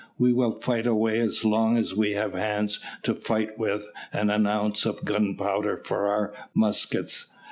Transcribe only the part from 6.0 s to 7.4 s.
our muskets.